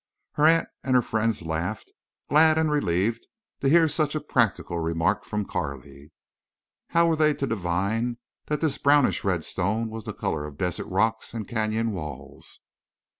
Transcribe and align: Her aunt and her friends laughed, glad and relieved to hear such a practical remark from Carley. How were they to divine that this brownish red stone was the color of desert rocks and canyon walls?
Her 0.31 0.47
aunt 0.47 0.67
and 0.83 0.95
her 0.95 1.03
friends 1.03 1.43
laughed, 1.43 1.91
glad 2.27 2.57
and 2.57 2.71
relieved 2.71 3.27
to 3.59 3.69
hear 3.69 3.87
such 3.87 4.15
a 4.15 4.19
practical 4.19 4.79
remark 4.79 5.25
from 5.25 5.45
Carley. 5.45 6.11
How 6.87 7.05
were 7.05 7.15
they 7.15 7.35
to 7.35 7.45
divine 7.45 8.17
that 8.47 8.61
this 8.61 8.79
brownish 8.79 9.23
red 9.23 9.43
stone 9.43 9.91
was 9.91 10.05
the 10.05 10.13
color 10.15 10.45
of 10.47 10.57
desert 10.57 10.87
rocks 10.87 11.35
and 11.35 11.47
canyon 11.47 11.91
walls? 11.91 12.61